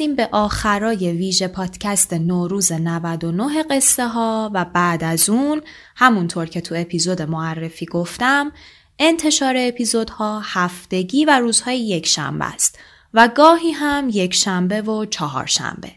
[0.00, 5.62] می‌رسیم به آخرای ویژه پادکست نوروز 99 قصه ها و بعد از اون
[5.96, 8.52] همونطور که تو اپیزود معرفی گفتم
[8.98, 12.78] انتشار اپیزودها هفتگی و روزهای یک شنبه است
[13.14, 15.90] و گاهی هم یک شنبه و چهار شنبه.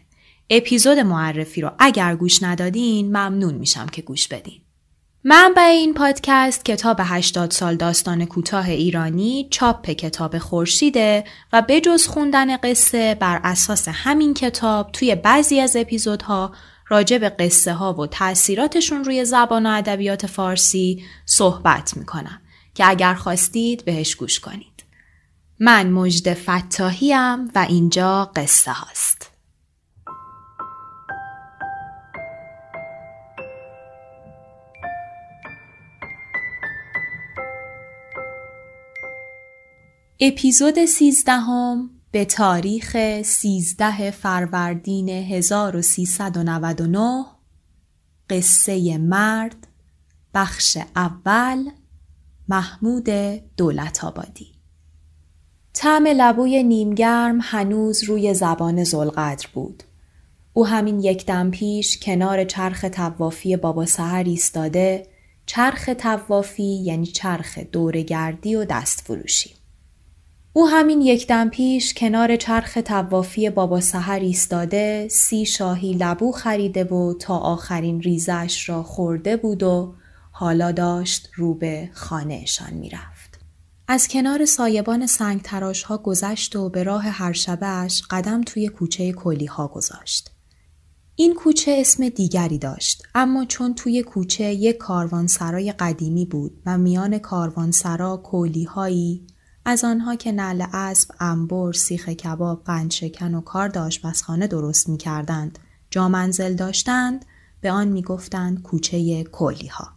[0.50, 4.63] اپیزود معرفی رو اگر گوش ندادین ممنون میشم که گوش بدین.
[5.26, 12.56] منبع این پادکست کتاب 80 سال داستان کوتاه ایرانی چاپ کتاب خورشیده و بجز خوندن
[12.56, 16.52] قصه بر اساس همین کتاب توی بعضی از اپیزودها
[16.88, 22.40] راجع به قصه ها و تاثیراتشون روی زبان و ادبیات فارسی صحبت می‌کنم
[22.74, 24.84] که اگر خواستید بهش گوش کنید.
[25.60, 29.33] من مجد فتاحیم و اینجا قصه هاست.
[40.20, 47.24] اپیزود سیزدهم به تاریخ سیزده فروردین 1399
[48.30, 49.66] قصه مرد
[50.34, 51.70] بخش اول
[52.48, 53.08] محمود
[53.56, 54.46] دولت آبادی
[55.72, 59.82] طعم لبوی نیمگرم هنوز روی زبان زلقدر بود.
[60.52, 65.06] او همین یک دم پیش کنار چرخ توافی بابا سهر ایستاده
[65.46, 69.63] چرخ توافی یعنی چرخ دورگردی و دست فروشی.
[70.56, 76.84] او همین یک دم پیش کنار چرخ توافی بابا سهر ایستاده سی شاهی لبو خریده
[76.84, 79.94] و تا آخرین ریزش را خورده بود و
[80.30, 83.40] حالا داشت رو به خانهشان می‌رفت.
[83.88, 89.12] از کنار سایبان سنگ تراش ها گذشت و به راه هر شبهش قدم توی کوچه
[89.12, 90.30] کلی ها گذاشت.
[91.16, 97.18] این کوچه اسم دیگری داشت اما چون توی کوچه یک کاروانسرای قدیمی بود و میان
[97.18, 99.26] کاروانسرا کولی هایی
[99.64, 104.96] از آنها که نعل اسب، انبر، سیخ کباب، قند شکن و کار آشپزخانه درست می
[104.96, 105.58] کردند،
[105.90, 107.24] جا منزل داشتند،
[107.60, 109.88] به آن می گفتند کوچه کولی ها.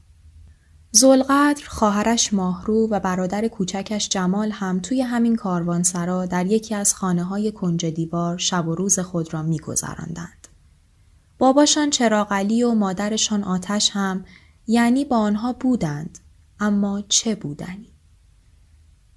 [0.91, 7.23] زلقدر خواهرش ماهرو و برادر کوچکش جمال هم توی همین کاروانسرا در یکی از خانه
[7.23, 10.47] های کنج دیوار شب و روز خود را میگذراندند.
[11.38, 14.25] باباشان چراغلی و مادرشان آتش هم
[14.67, 16.19] یعنی با آنها بودند
[16.59, 17.96] اما چه بودنی؟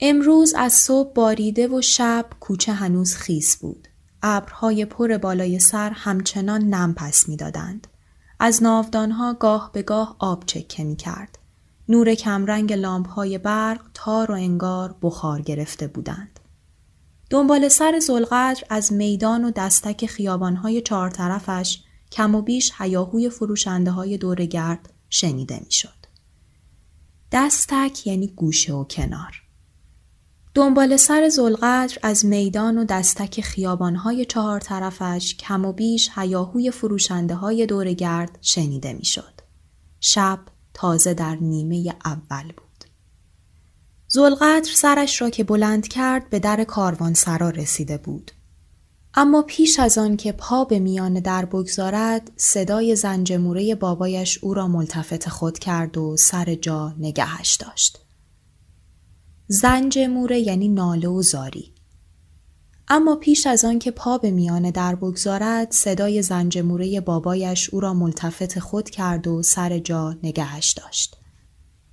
[0.02, 3.88] امروز از صبح باریده و شب کوچه هنوز خیس بود.
[4.22, 7.86] ابرهای پر بالای سر همچنان نم پس می‌دادند.
[8.38, 11.38] از ناودانها گاه به گاه آب چکه می کرد.
[11.88, 16.40] نور کمرنگ لامپهای برق تار و انگار بخار گرفته بودند.
[17.30, 23.90] دنبال سر زلقدر از میدان و دستک خیابانهای چهار طرفش کم و بیش هیاهوی فروشنده
[23.90, 26.06] های دورگرد شنیده می‌شد.
[27.32, 29.49] دستک یعنی گوشه و کنار.
[30.54, 37.34] دنبال سر زلقدر از میدان و دستک خیابانهای چهار طرفش کم و بیش هیاهوی فروشنده
[37.34, 39.40] های دورگرد شنیده می‌شد.
[40.00, 40.38] شب
[40.74, 42.84] تازه در نیمه اول بود.
[44.08, 48.30] زلقدر سرش را که بلند کرد به در کاروانسرا رسیده بود.
[49.14, 54.68] اما پیش از آن که پا به میان در بگذارد صدای زنجموره بابایش او را
[54.68, 58.09] ملتفت خود کرد و سر جا نگهش داشت.
[59.52, 61.72] زنج موره یعنی ناله و زاری.
[62.88, 67.80] اما پیش از آن که پا به میان در بگذارد صدای زنج موره بابایش او
[67.80, 71.16] را ملتفت خود کرد و سر جا نگهش داشت.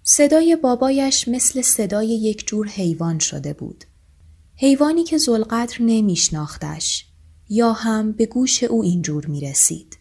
[0.04, 3.84] صدای بابایش مثل صدای یک جور حیوان شده بود.
[4.56, 7.06] حیوانی که زلقدر نمیشناختش
[7.50, 9.98] یا هم به گوش او اینجور می رسید.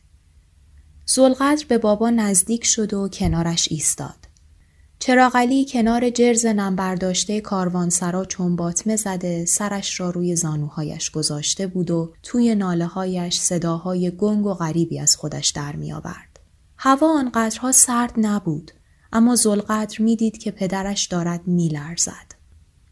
[1.07, 4.26] زلقدر به بابا نزدیک شد و کنارش ایستاد.
[4.99, 12.13] چراغلی کنار جرز نمبرداشته کاروانسرا چون باطمه زده سرش را روی زانوهایش گذاشته بود و
[12.23, 16.41] توی ناله هایش صداهای گنگ و غریبی از خودش در می آورد.
[16.79, 18.73] هوا آنقدرها سرد نبود
[19.13, 22.35] اما زلقدر می‌دید که پدرش دارد میلرزد.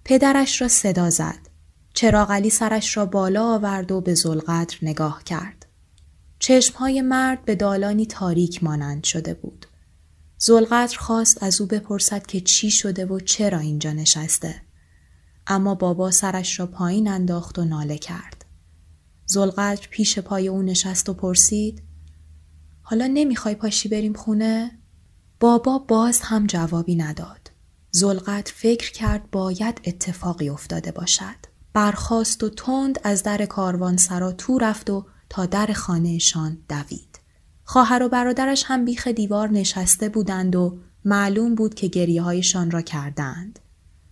[0.04, 1.48] پدرش را صدا زد.
[1.94, 5.66] چراغلی سرش را بالا آورد و به زلقدر نگاه کرد.
[6.38, 9.66] چشمهای مرد به دالانی تاریک مانند شده بود.
[10.46, 14.62] زلقدر خواست از او بپرسد که چی شده و چرا اینجا نشسته.
[15.46, 18.44] اما بابا سرش را پایین انداخت و ناله کرد.
[19.26, 21.82] زلقدر پیش پای او نشست و پرسید
[22.82, 24.78] حالا نمی‌خوای پاشی بریم خونه؟
[25.40, 27.50] بابا باز هم جوابی نداد.
[27.90, 31.36] زلقدر فکر کرد باید اتفاقی افتاده باشد.
[31.72, 37.13] برخاست و تند از در کاروان سرا تو رفت و تا در خانهشان دوید.
[37.64, 42.82] خواهر و برادرش هم بیخ دیوار نشسته بودند و معلوم بود که گریه هایشان را
[42.82, 43.58] کردند.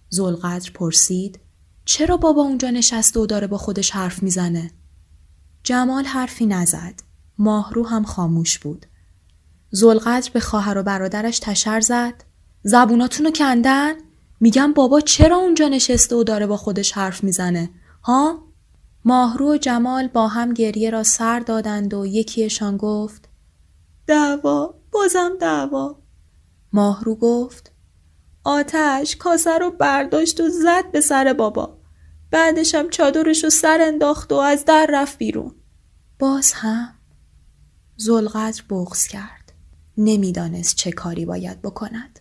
[0.09, 1.41] زلقدر پرسید
[1.85, 4.71] چرا بابا اونجا نشسته و داره با خودش حرف می‌زنه؟
[5.65, 6.95] جمال حرفی نزد.
[7.39, 8.87] ماهرو هم خاموش بود.
[9.71, 12.25] زلقدر به خواهر و برادرش تشر زد.
[12.63, 13.93] زبوناتونو کندن؟
[14.41, 17.71] میگم بابا چرا اونجا نشسته و داره با خودش حرف می‌زنه؟
[18.03, 18.43] ها؟
[19.05, 23.29] ماهرو و جمال با هم گریه را سر دادند و یکیشان گفت
[24.07, 25.99] دعوا بازم دعوا.
[26.73, 27.73] ماهرو گفت
[28.45, 31.79] آتش کاسه رو برداشت و زد به سر بابا.
[32.31, 35.55] بعدشم چادرش رو سر انداخت و از در رفت بیرون.
[36.19, 36.95] باز هم
[37.97, 39.53] زلقدر بغز کرد.
[39.99, 42.21] نمی‌دانست چه کاری باید بکند.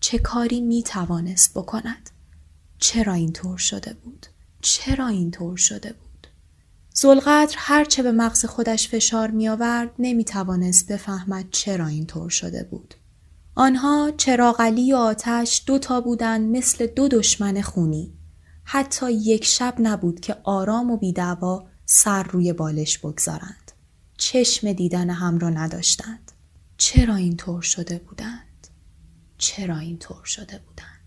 [0.00, 2.10] چه کاری می توانست بکند.
[2.78, 4.26] چرا اینطور شده بود؟
[4.60, 6.07] چرا اینطور شده بود؟
[7.00, 12.94] زلقدر هرچه به مغز خودش فشار می آورد نمی توانست بفهمد چرا اینطور شده بود.
[13.54, 18.12] آنها چراغلی و آتش دو تا بودند مثل دو دشمن خونی.
[18.64, 23.72] حتی یک شب نبود که آرام و بیدعوا سر روی بالش بگذارند.
[24.16, 26.32] چشم دیدن هم را نداشتند.
[26.76, 28.68] چرا اینطور شده بودند؟
[29.38, 30.97] چرا اینطور شده بودند؟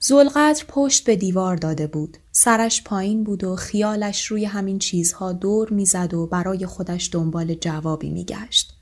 [0.00, 2.18] زلقدر پشت به دیوار داده بود.
[2.32, 8.10] سرش پایین بود و خیالش روی همین چیزها دور می‌زد و برای خودش دنبال جوابی
[8.10, 8.74] میگشت.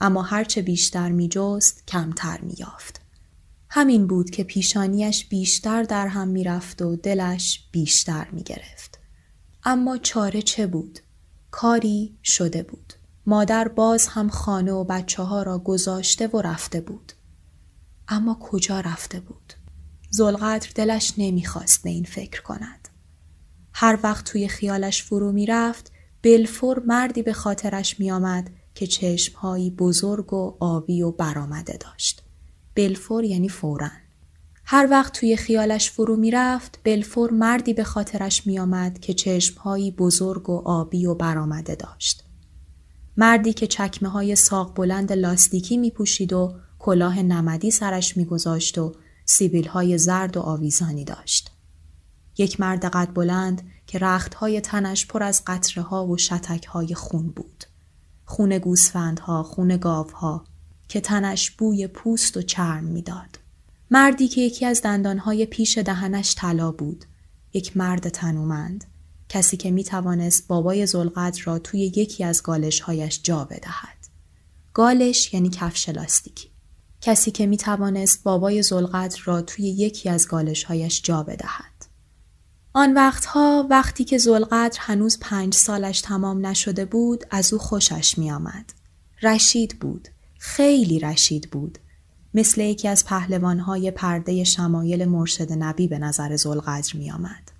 [0.00, 3.00] اما هرچه بیشتر میجست کمتر مییافت.
[3.70, 8.98] همین بود که پیشانیش بیشتر در هم می‌رفت و دلش بیشتر می‌گرفت.
[9.64, 10.98] اما چاره چه بود؟
[11.50, 12.92] کاری شده بود.
[13.26, 17.12] مادر باز هم خانه و بچه ها را گذاشته و رفته بود.
[18.08, 19.52] اما کجا رفته بود؟
[20.10, 22.88] زلقدر دلش نمی‌خواست به این فکر کند.
[23.72, 25.92] هر وقت توی خیالش فرو می‌رفت
[26.22, 32.22] بلفور مردی به خاطرش میآمد که چشمهایی بزرگ و آبی و برآمده داشت.
[32.74, 33.90] بلفور یعنی فورا.
[34.64, 40.62] هر وقت توی خیالش فرو می‌رفت بلفور مردی به خاطرش میآمد که چشمهایی بزرگ و
[40.64, 42.24] آبی و برآمده داشت.
[43.16, 48.92] مردی که چکمه های ساق بلند لاستیکی می پوشید و کلاه نمدی سرش میگذاشت و
[49.30, 51.50] سیبیل های زرد و آویزانی داشت.
[52.38, 56.94] یک مرد قد بلند که رخت های تنش پر از قطره ها و شتک های
[56.94, 57.64] خون بود.
[58.24, 60.44] خون گوسفندها، خون گاوها
[60.88, 63.38] که تنش بوی پوست و چرم می‌داد.
[63.90, 67.04] مردی که یکی از دندانهای پیش دهنش طلا بود.
[67.52, 68.84] یک مرد تنومند.
[69.28, 73.98] کسی که می توانست بابای زلقدر را توی یکی از گالشهایش جا بدهد.
[74.74, 76.50] گالش یعنی کفش لاستیکی.
[77.00, 81.70] کسی که می توانست بابای زلقدر را توی یکی از گالشهایش جا بدهد.
[82.72, 88.30] آن وقتها وقتی که زلقدر هنوز پنج سالش تمام نشده بود از او خوشش می
[88.30, 88.72] آمد.
[89.22, 90.08] رشید بود.
[90.38, 91.78] خیلی رشید بود.
[92.34, 97.52] مثل یکی از پهلوانهای پرده شمایل مرشد نبی به نظر زلقدر می آمد.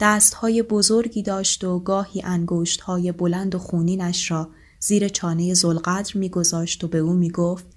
[0.00, 4.48] دستهای بزرگی داشت و گاهی انگشتهای بلند و خونینش را
[4.80, 7.75] زیر چانه زلقدر میگذاشت و به او می‌گفت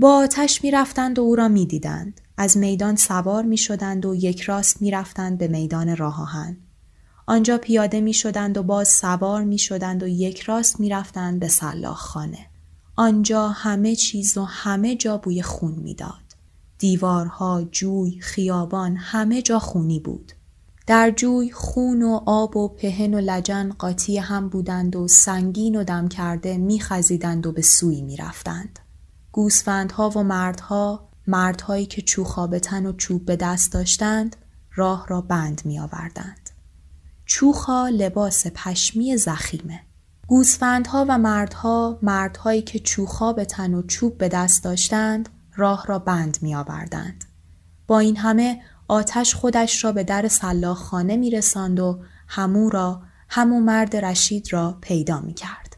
[0.00, 2.20] با آتش می رفتند و او را می دیدند.
[2.36, 6.56] از میدان سوار می شدند و یک راست می رفتند به میدان راهان.
[7.26, 11.48] آنجا پیاده می شدند و باز سوار می شدند و یک راست می رفتند به
[11.48, 12.46] سلاخ خانه.
[12.96, 16.36] آنجا همه چیز و همه جا بوی خون می‌داد.
[16.78, 20.32] دیوارها، جوی، خیابان همه جا خونی بود.
[20.86, 25.84] در جوی خون و آب و پهن و لجن قاطی هم بودند و سنگین و
[25.84, 28.78] دم کرده میخزیدند و به سوی می‌رفتند.
[29.32, 34.36] گوسفندها و مردها مردهایی که چوخا تن و چوب به دست داشتند
[34.74, 36.50] راه را بند می آوردند.
[37.26, 39.80] چوخا لباس پشمی زخیمه.
[40.26, 45.98] گوسفندها و مردها مردهایی که چوخا به تن و چوب به دست داشتند راه را
[45.98, 47.24] بند می آوردند.
[47.86, 53.02] با این همه آتش خودش را به در سلاخ خانه می رساند و همو را
[53.28, 55.69] همو مرد رشید را پیدا می کرد.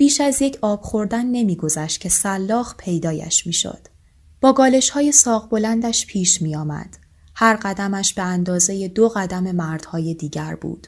[0.00, 3.88] بیش از یک آب خوردن نمیگذشت که سلاخ پیدایش می‌شد.
[4.40, 6.96] با گالش های ساق بلندش پیش می آمد.
[7.34, 10.86] هر قدمش به اندازه دو قدم مردهای دیگر بود.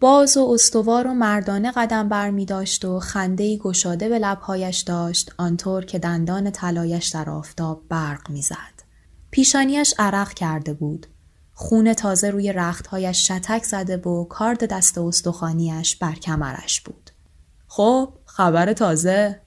[0.00, 5.32] باز و استوار و مردانه قدم بر می داشت و خندهی گشاده به لبهایش داشت
[5.38, 8.82] آنطور که دندان طلایش در آفتاب برق می‌زد.
[9.30, 11.06] پیشانیش عرق کرده بود.
[11.52, 17.10] خون تازه روی رختهایش شتک زده و کارد دست استخوانیش بر کمرش بود.
[17.66, 19.40] خب خبر تازه؟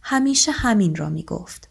[0.00, 1.68] همیشه همین را می گفت.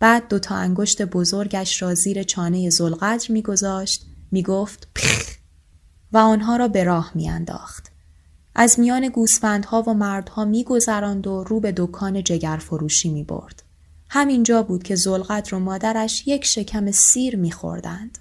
[0.00, 5.36] بعد دوتا انگشت بزرگش را زیر چانه زلقدر میگذاشت می‌گفت پخ
[6.12, 7.92] و آنها را به راه میانداخت
[8.54, 13.62] از میان گوسفندها و مردها میگذراند و رو به دکان جگر فروشی می برد.
[14.08, 18.18] همینجا بود که زلقدر و مادرش یک شکم سیر میخوردند.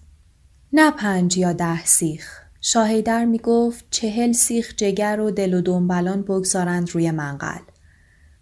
[0.73, 2.41] نه پنج یا ده سیخ.
[2.61, 7.59] شاهیدر می گفت چهل سیخ جگر و دل و دنبلان بگذارند روی منقل.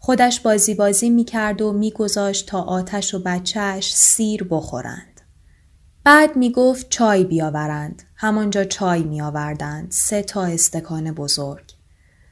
[0.07, 5.21] خودش بازی بازی می کرد و می گذاشت تا آتش و بچهش سیر بخورند.
[6.03, 8.03] بعد می گفت چای بیاورند.
[8.15, 9.91] همانجا چای می آوردند.
[9.91, 11.63] سه تا استکان بزرگ.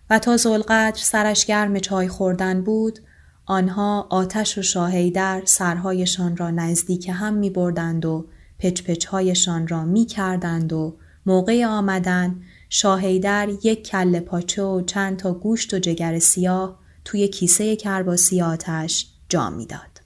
[0.10, 3.00] و تا زلقدر سرش گرم چای خوردن بود
[3.46, 8.27] آنها آتش و شاهیدر سرهایشان را نزدیک هم می بردند و
[8.60, 15.34] پچ هایشان را می کردند و موقع آمدن شاهیدر یک کل پاچه و چند تا
[15.34, 20.02] گوشت و جگر سیاه توی کیسه کرباسی آتش جا می‌داد.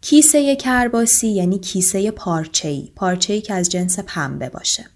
[0.00, 4.86] کیسه کرباسی یعنی کیسه پارچه‌ای، پارچه‌ای که از جنس پنبه باشه.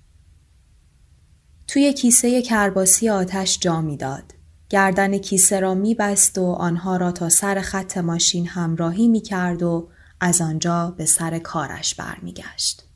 [1.66, 4.35] توی کیسه کرباسی آتش جا می‌داد.
[4.69, 9.88] گردن کیسه را میبست و آنها را تا سر خط ماشین همراهی می‌کرد و
[10.21, 12.89] از آنجا به سر کارش برمیگشت.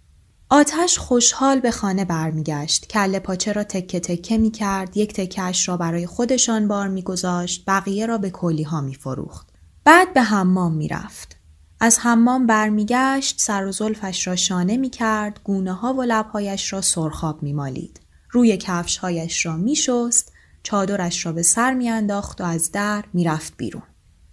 [0.51, 2.87] آتش خوشحال به خانه برمیگشت.
[2.87, 4.97] کله پاچه را تکه تکه می کرد.
[4.97, 7.65] یک تکهش را برای خودشان بار میگذاشت.
[7.67, 9.49] بقیه را به کلی ها می فروخت.
[9.85, 11.37] بعد به حمام می رفت.
[11.81, 15.41] از حمام برمیگشت سر و زلفش را شانه می کرد.
[15.45, 18.01] گونه ها و لبهایش را سرخاب می مالید.
[18.31, 20.33] روی کفشهایش را می شست.
[20.63, 23.83] چادرش را به سر می انداخت و از در می رفت بیرون.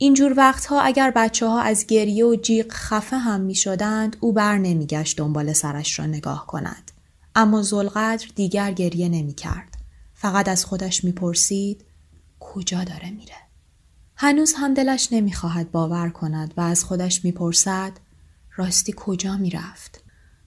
[0.03, 4.57] اینجور وقتها اگر بچه ها از گریه و جیغ خفه هم می شدند او بر
[4.57, 6.91] نمی گشت دنبال سرش را نگاه کند.
[7.35, 9.77] اما زلقدر دیگر گریه نمی کرد.
[10.13, 11.85] فقط از خودش می پرسید
[12.39, 13.35] کجا داره میره؟
[14.15, 17.91] هنوز هم دلش نمی خواهد باور کند و از خودش می پرسد
[18.55, 20.03] راستی کجا می رفت؟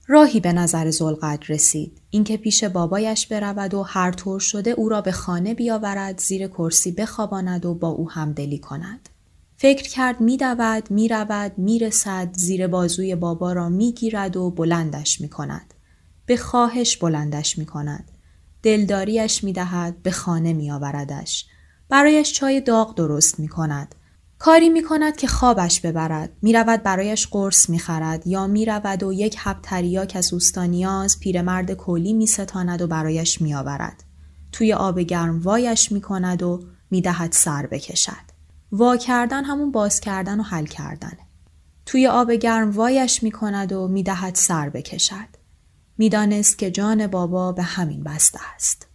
[0.07, 5.01] راهی به نظر زلقدر رسید اینکه پیش بابایش برود و هر طور شده او را
[5.01, 9.09] به خانه بیاورد زیر کرسی بخواباند و با او همدلی کند
[9.57, 15.73] فکر کرد میدود می‌رود می‌رسد زیر بازوی بابا را می‌گیرد و بلندش می‌کند
[16.25, 18.11] به خواهش بلندش می‌کند
[18.63, 21.45] دلداریش می‌دهد به خانه میآوردش
[21.89, 23.95] برایش چای داغ درست می‌کند
[24.39, 26.31] کاری می کند که خوابش ببرد.
[26.41, 31.19] می رود برایش قرص می خرد یا می رود و یک حب تریاک از اوستانیاز
[31.19, 34.03] پیرمرد کلی می ستاند و برایش می آورد.
[34.51, 38.24] توی آب گرم وایش می کند و می دهد سر بکشد.
[38.71, 41.17] وا کردن همون باز کردن و حل کردن.
[41.85, 45.27] توی آب گرم وایش می کند و می دهد سر بکشد.
[45.97, 48.87] می‌دانست که جان بابا به همین بسته است.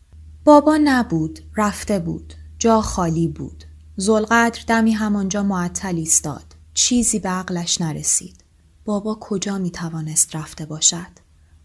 [0.45, 3.65] بابا نبود، رفته بود، جا خالی بود.
[3.97, 6.55] زلقدر دمی همانجا معطل ایستاد.
[6.75, 8.45] چیزی به عقلش نرسید.
[8.85, 11.19] بابا کجا می توانست رفته باشد؟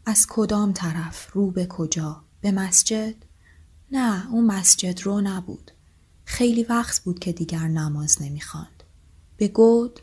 [0.05, 3.15] از کدام طرف؟ رو به کجا؟ به مسجد؟
[3.91, 5.71] نه، اون مسجد رو نبود.
[6.25, 8.84] خیلی وقت بود که دیگر نماز نمی‌خواند.
[9.38, 10.00] به گود؟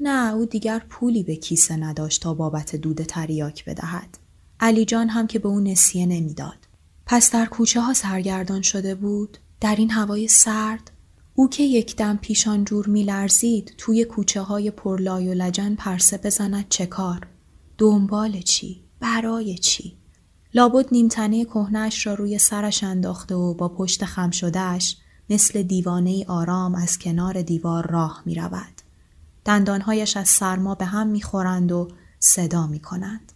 [0.00, 4.18] نه او دیگر پولی به کیسه نداشت تا بابت دود تریاک بدهد.
[4.60, 6.68] علی جان هم که به او نسیه نمی‌داد.
[7.06, 10.90] پس در کوچه ها سرگردان شده بود در این هوای سرد
[11.34, 16.68] او که یک دم پیشان جور میلرزید توی کوچه های پرلای و لجن پرسه بزند
[16.68, 17.26] چه کار
[17.78, 19.96] دنبال چی برای چی
[20.54, 24.96] لابد نیمتنه کهنش را روی سرش انداخته و با پشت خم شدهش
[25.30, 28.82] مثل دیوانه آرام از کنار دیوار راه می رود.
[29.44, 31.88] دندانهایش از سرما به هم می خورند و
[32.18, 33.32] صدا می کنند.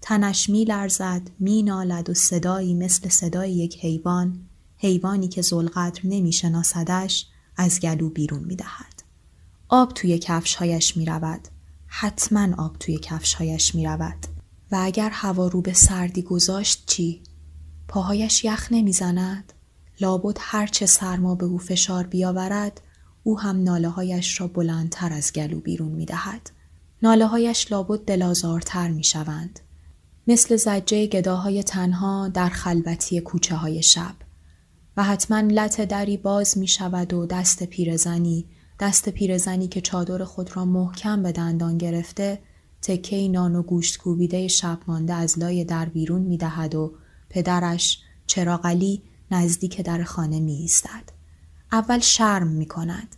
[0.00, 4.38] تنش می لرزد، می نالد و صدایی مثل صدای یک حیوان،
[4.76, 9.02] حیوانی که زلقدر نمی شناسدش، از گلو بیرون می دهد.
[9.68, 11.48] آب توی کفشهایش می رود.
[11.86, 14.26] حتما آب توی کفشهایش می رود.
[14.72, 17.22] و اگر هوا رو به سردی گذاشت چی؟
[17.88, 19.52] پاهایش یخ نمی‌زند؟
[20.00, 22.80] لابد هرچه سرما به او فشار بیاورد
[23.22, 26.50] او هم ناله هایش را بلندتر از گلو بیرون می دهد.
[27.02, 29.60] ناله هایش لابد دلازارتر می شوند.
[30.26, 34.14] مثل زجه گداهای تنها در خلوتی کوچه های شب.
[34.96, 38.46] و حتما لط دری باز می شود و دست پیرزنی
[38.80, 42.38] دست پیرزنی که چادر خود را محکم به دندان گرفته
[42.82, 46.92] تکه نان و گوشت کوبیده شب مانده از لای در بیرون می دهد و
[47.30, 51.10] پدرش چراغلی نزدیک در خانه می ایستد.
[51.72, 53.16] اول شرم می کند.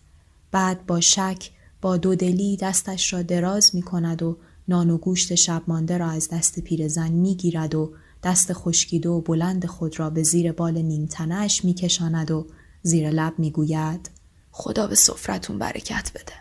[0.51, 1.51] بعد با شک
[1.81, 4.39] با دودلی دستش را دراز می کند و
[4.69, 9.21] نان و گوشت شب مانده را از دست پیرزن می گیرد و دست خشکیده و
[9.21, 12.47] بلند خود را به زیر بال نیمتنش می کشاند و
[12.83, 14.11] زیر لب می گوید
[14.51, 16.33] خدا به سفرتون برکت بده.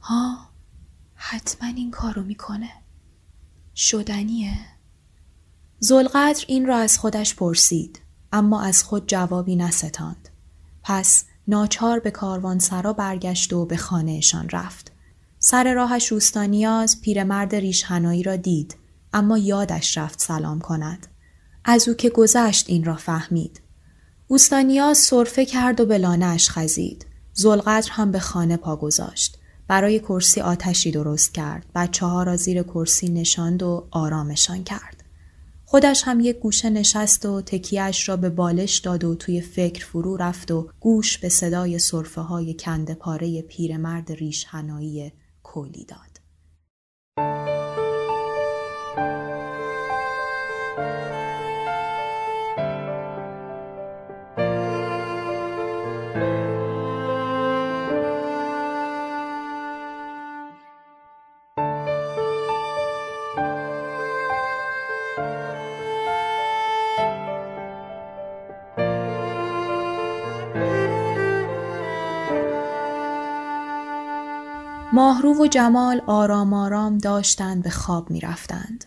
[0.00, 0.38] ها
[1.14, 2.70] حتما این کارو می‌کنه.
[3.74, 4.58] شدنیه.
[5.78, 8.00] زلقدر این را از خودش پرسید
[8.32, 10.28] اما از خود جوابی نستاند.
[10.82, 12.12] پس ناچار به
[12.58, 14.92] سرا برگشت و به خانهشان رفت.
[15.38, 18.76] سر راهش روستانیاز پیرمرد ریشهنایی را دید
[19.12, 21.06] اما یادش رفت سلام کند.
[21.64, 23.60] از او که گذشت این را فهمید.
[24.26, 27.06] اوستانیاز صرفه کرد و به لانهاش خزید.
[27.32, 29.38] زلقدر هم به خانه پا گذاشت.
[29.68, 31.66] برای کرسی آتشی درست کرد.
[31.74, 34.97] بچه ها را زیر کرسی نشاند و آرامشان کرد.
[35.70, 40.16] خودش هم یک گوشه نشست و تکیهش را به بالش داد و توی فکر فرو
[40.16, 46.07] رفت و گوش به صدای صرفه های کند پاره پیرمرد ریش هنایی کولی داد.
[75.08, 78.84] ماهرو و جمال آرام آرام داشتند به خواب می رفتند.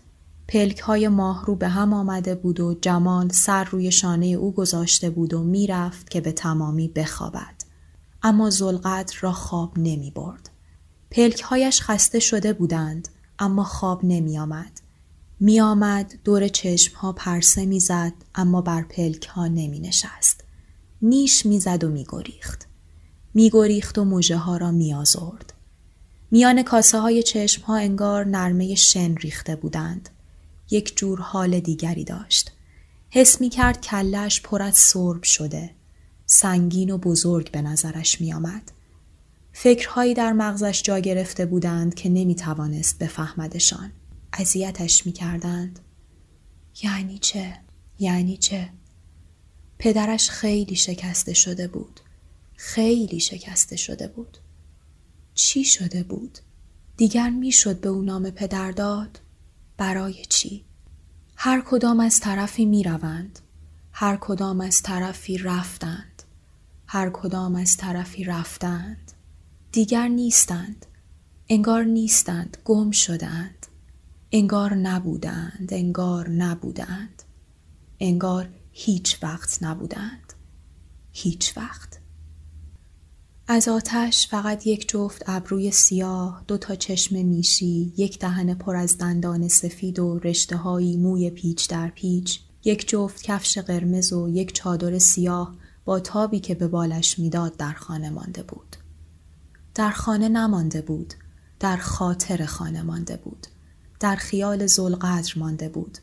[0.48, 5.34] پلک های ماهرو به هم آمده بود و جمال سر روی شانه او گذاشته بود
[5.34, 7.64] و می رفت که به تمامی بخوابد.
[8.24, 10.50] اما زلقدر را خواب نمی برد.
[11.12, 13.08] پلک هایش خسته شده بودند
[13.40, 14.82] اما خواب نمی آمد.
[15.40, 20.44] می آمد دور چشم ها پرسه می زد اما بر پلک ها نمی نشست.
[21.02, 22.68] نیش می زد و می گریخت.
[23.34, 25.54] می گریخت و موجه ها را می آزرد.
[26.32, 30.10] میان کاسه های چشم ها انگار نرمه شن ریخته بودند.
[30.70, 32.52] یک جور حال دیگری داشت.
[33.10, 35.70] حس می کرد کلش پر از سرب شده.
[36.26, 38.72] سنگین و بزرگ به نظرش می آمد.
[39.54, 43.92] فکرهایی در مغزش جا گرفته بودند که نمی توانست بفهمدشان.
[44.34, 45.80] اذیتش می کردند.
[46.84, 47.58] یعنی چه؟
[48.00, 48.70] یعنی چه؟
[49.80, 52.00] پدرش خیلی شکسته شده بود.
[52.56, 54.38] خیلی شکسته شده بود.
[55.44, 56.38] چی شده بود؟
[56.98, 59.20] دیگر می‌شد به او نام پدر داد؟
[59.78, 60.66] برای چی؟
[61.36, 63.40] هر کدام از طرفی می روند.
[63.92, 66.24] هر کدام از طرفی رفتند.
[66.88, 69.12] هر کدام از طرفی رفتند.
[69.72, 70.86] دیگر نیستند.
[71.50, 72.58] انگار نیستند.
[72.66, 73.68] گم شدند.
[74.32, 75.70] انگار نبودند.
[75.72, 77.24] انگار نبودند.
[78.00, 80.34] انگار هیچ وقت نبودند.
[81.12, 82.01] هیچ وقت.
[83.48, 88.98] از آتش فقط یک جفت ابروی سیاه، دو تا چشم میشی، یک دهن پر از
[88.98, 94.54] دندان سفید و رشته های موی پیچ در پیچ، یک جفت کفش قرمز و یک
[94.54, 98.76] چادر سیاه با تابی که به بالش می‌داد در خانه مانده بود.
[99.76, 101.14] در خانه نمانده بود،
[101.60, 103.48] در خاطر خانه مانده بود،
[104.00, 105.98] در خیال زلقدر مانده بود.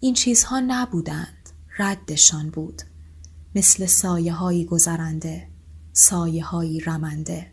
[0.00, 2.82] این چیزها نبودند، ردشان بود،
[3.54, 5.53] مثل سایه هایی گذرنده.
[5.96, 7.50] سایه هایی رمنده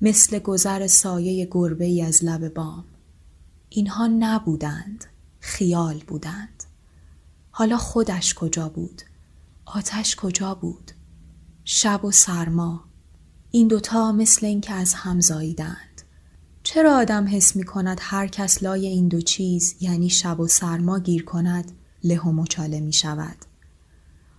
[0.00, 2.84] مثل گذر سایه گربه ای از لب بام.
[3.68, 5.04] اینها نبودند
[5.40, 6.64] خیال بودند.
[7.50, 9.02] حالا خودش کجا بود؟
[9.64, 10.92] آتش کجا بود؟
[11.64, 12.84] شب و سرما.
[13.50, 16.02] این دوتا مثل اینکه از هم زاییدند.
[16.62, 20.98] چرا آدم حس می کند هر کس لای این دو چیز یعنی شب و سرما
[20.98, 21.72] گیر کند؟
[22.04, 23.36] له و مچاله می شود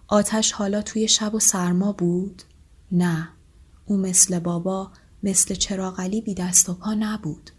[0.08, 2.43] آتش حالا توی شب و سرما بود؟
[2.93, 3.29] نه
[3.86, 4.91] او مثل بابا
[5.23, 7.51] مثل چراغلی بی دست و پا نبود.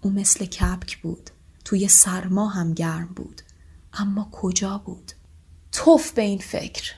[0.00, 1.30] او مثل کپک بود
[1.64, 3.42] توی سرما هم گرم بود.
[3.92, 5.12] اما کجا بود؟
[5.72, 6.94] توف به این فکر!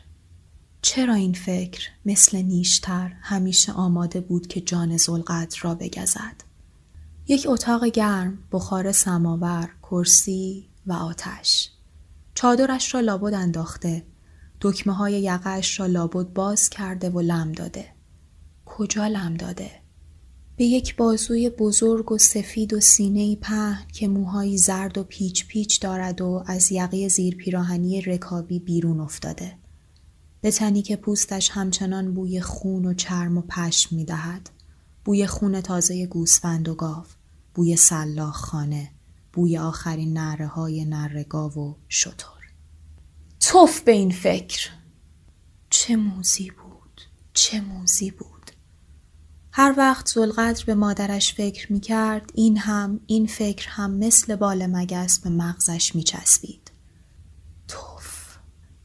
[0.82, 6.44] چرا این فکر؟ مثل نیشتر همیشه آماده بود که جان زلقدر را بگزد.
[7.28, 11.70] یک اتاق گرم بخار سماور کرسی و آتش.
[12.34, 14.06] چادرش را لابد انداخته.
[14.62, 17.84] دکمه های یقهش را لابد باز کرده و لم داده.
[18.64, 19.70] کجا لم داده؟
[20.56, 25.80] به یک بازوی بزرگ و سفید و سینه پهن که موهایی زرد و پیچ پیچ
[25.80, 29.52] دارد و از یقه زیر پیراهنی رکابی بیرون افتاده.
[30.40, 34.50] به تنی که پوستش همچنان بوی خون و چرم و پشم می دهد.
[35.04, 37.04] بوی خون تازه گوسفند و گاو.
[37.54, 38.90] بوی سلاخ خانه.
[39.32, 42.41] بوی آخرین نره های نره گاو و شطور.
[43.52, 44.70] توف به این فکر
[45.70, 47.00] چه موزی بود
[47.34, 48.50] چه موزی بود
[49.52, 54.66] هر وقت زلقدر به مادرش فکر می کرد این هم این فکر هم مثل بال
[54.66, 56.70] مگس به مغزش می چسبید.
[57.68, 58.36] توف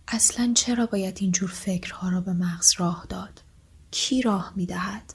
[0.08, 3.42] اصلا چرا باید اینجور فکرها را به مغز راه داد؟
[3.92, 5.14] کی راه می دهد؟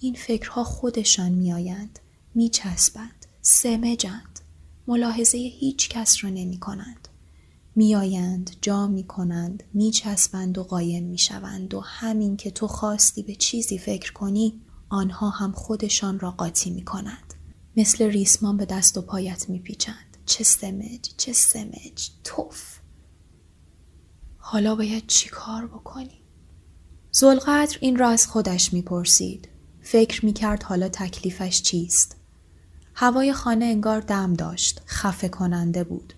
[0.00, 1.98] این فکرها خودشان می آیند.
[2.34, 3.26] می چسبند.
[3.42, 4.40] سمجند.
[4.86, 7.08] ملاحظه هیچ کس را نمی کنند.
[7.76, 13.22] میآیند جا می کنند می چسبند و قایم می شوند و همین که تو خواستی
[13.22, 17.34] به چیزی فکر کنی آنها هم خودشان را قاطی می کنند.
[17.76, 20.16] مثل ریسمان به دست و پایت می پیچند.
[20.26, 22.78] چه سمج چه سمج توف
[24.38, 26.20] حالا باید چی کار بکنی؟
[27.10, 29.48] زلقدر این را از خودش می پرسید.
[29.82, 32.16] فکر می کرد حالا تکلیفش چیست؟
[32.94, 34.80] هوای خانه انگار دم داشت.
[34.86, 36.14] خفه کننده بود.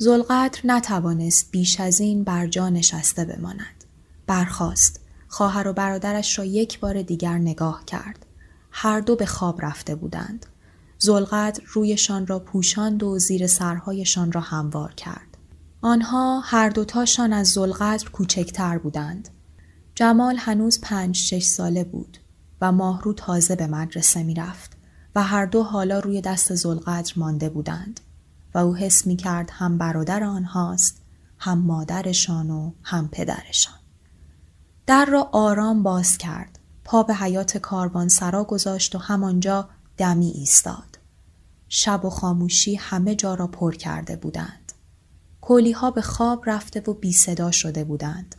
[0.00, 3.84] زلقدر نتوانست بیش از این بر جا نشسته بماند.
[4.26, 5.00] برخاست.
[5.28, 8.26] خواهر و برادرش را یک بار دیگر نگاه کرد.
[8.70, 10.46] هر دو به خواب رفته بودند.
[10.98, 15.36] زلقدر رویشان را پوشاند و زیر سرهایشان را هموار کرد.
[15.80, 19.28] آنها هر دوتاشان از زلقدر کوچکتر بودند.
[19.94, 22.18] جمال هنوز پنج شش ساله بود
[22.60, 24.76] و ماهرو تازه به مدرسه می رفت
[25.14, 28.00] و هر دو حالا روی دست زلقدر مانده بودند
[28.54, 31.02] و او حس می کرد هم برادر آنهاست
[31.38, 33.74] هم مادرشان و هم پدرشان.
[34.86, 36.58] در را آرام باز کرد.
[36.84, 40.98] پا به حیات کاروان سرا گذاشت و همانجا دمی ایستاد.
[41.68, 44.72] شب و خاموشی همه جا را پر کرده بودند.
[45.40, 48.34] کولی ها به خواب رفته و بی صدا شده بودند.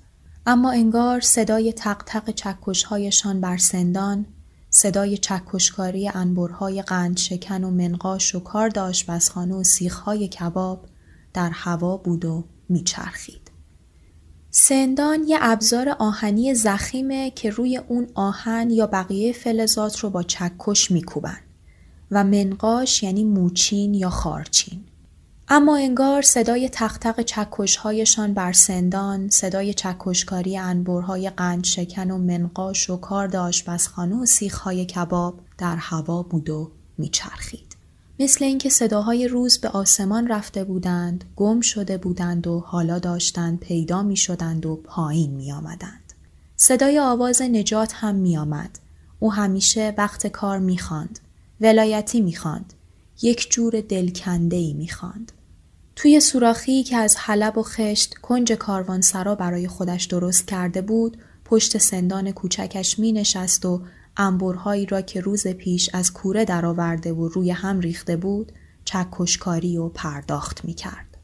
[0.45, 4.26] اما انگار صدای تق تق چکش هایشان بر سندان،
[4.82, 10.86] صدای چکشکاری انبرهای قند شکن و منقاش و کار داشت بسخانه و سیخهای کباب
[11.34, 13.52] در هوا بود و میچرخید.
[14.50, 20.92] سندان یه ابزار آهنی زخیمه که روی اون آهن یا بقیه فلزات رو با چکش
[20.92, 21.39] میکوبن
[22.12, 24.84] و منقاش یعنی موچین یا خارچین.
[25.52, 32.98] اما انگار صدای تختق چکشهایشان بر سندان، صدای چکشکاری انبرهای قند شکن و منقاش و
[32.98, 37.76] کار داشت بسخانه و سیخهای کباب در هوا بود و میچرخید.
[38.20, 44.04] مثل اینکه صداهای روز به آسمان رفته بودند، گم شده بودند و حالا داشتند پیدا
[44.04, 46.14] می شدند و پایین می آمدند.
[46.56, 48.80] صدای آواز نجات هم می آمد.
[49.20, 51.20] او همیشه وقت کار می خاند.
[51.62, 52.74] ولایتی می خاند.
[53.22, 55.32] یک جور دلکنده ای می خاند.
[56.02, 61.78] توی سوراخی که از حلب و خشت کنج کاروانسرا برای خودش درست کرده بود پشت
[61.78, 63.82] سندان کوچکش می نشست و
[64.18, 68.52] انبرهایی را که روز پیش از کوره درآورده و روی هم ریخته بود
[68.86, 71.18] چکشکاری و پرداخت می کرد.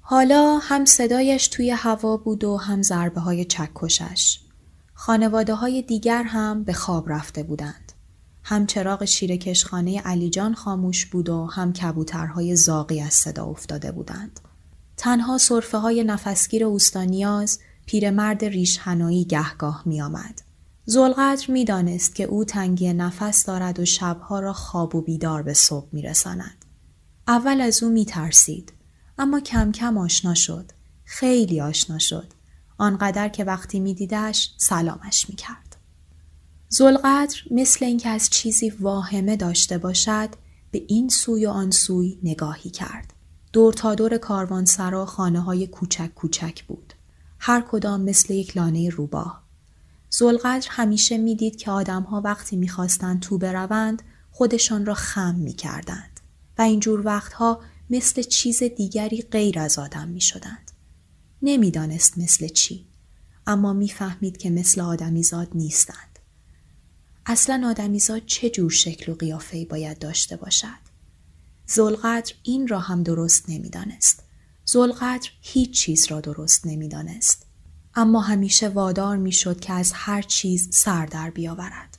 [0.00, 4.40] حالا هم صدایش توی هوا بود و هم ضربه های چکشش.
[4.94, 7.83] خانواده های دیگر هم به خواب رفته بودند.
[8.46, 14.40] هم چراغ شیرکشخانه علیجان خاموش بود و هم کبوترهای زاقی از صدا افتاده بودند.
[14.96, 20.42] تنها صرفه های نفسگیر اوستانیاز پیرمرد ریشهنایی گهگاه می آمد.
[20.84, 25.54] زلقدر می دانست که او تنگی نفس دارد و شبها را خواب و بیدار به
[25.54, 26.64] صبح می رساند.
[27.28, 28.72] اول از او می ترسید.
[29.18, 30.72] اما کم کم آشنا شد.
[31.04, 32.32] خیلی آشنا شد.
[32.78, 35.63] آنقدر که وقتی می دیدش سلامش می کرد.
[36.76, 40.28] زلقدر مثل اینکه از چیزی واهمه داشته باشد
[40.70, 43.14] به این سوی و آن سوی نگاهی کرد.
[43.52, 46.94] دور تا دور کاروانسرا خانه های کوچک کوچک بود.
[47.38, 49.42] هر کدام مثل یک لانه روباه.
[50.10, 56.20] زلقدر همیشه می‌دید که آدمها وقتی می‌خواستند تو بروند خودشان را خم می‌کردند
[56.58, 57.60] و اینجور وقتها
[57.90, 60.70] مثل چیز دیگری غیر از آدم می‌شدند.
[61.42, 62.86] نمی‌دانست مثل چی
[63.46, 66.13] اما می‌فهمید که مثل آدمیزاد نیستند.
[67.26, 70.84] اصلا آدمیزاد چه جور شکل و قیافه‌ای باید داشته باشد؟
[71.66, 74.22] زلقدر این را هم درست نمی‌دانست.
[74.64, 77.46] زلقدر هیچ چیز را درست نمی‌دانست.
[77.94, 81.98] اما همیشه وادار می‌شد که از هر چیز سر در بیاورد.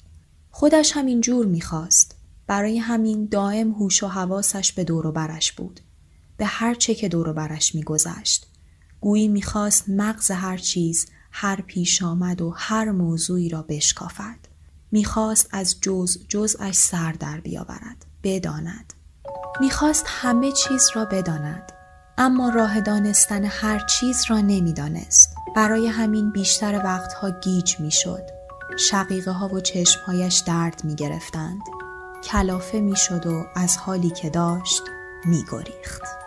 [0.51, 2.15] خودش همین جور می‌خواست.
[2.47, 5.79] برای همین دائم هوش و حواسش به دور و برش بود.
[6.37, 8.47] به هر چه که دور و برش میگذشت.
[9.01, 14.54] گویی می‌خواست مغز هر چیز هر پیش آمد و هر موضوعی را بشکافد.
[14.95, 18.93] می‌خواست از جز جزش سر در بیاورد بداند.
[19.59, 21.71] می‌خواست همه چیز را بداند
[22.17, 25.35] اما راه دانستن هر چیز را نمی‌دانست.
[25.55, 28.23] برای همین بیشتر وقتها گیج می‌شد.
[28.77, 31.61] شقیقه ها و چشمهایش درد می‌گرفتند.
[32.23, 34.83] کلافه می‌شد و از حالی که داشت
[35.25, 36.24] میگریخت.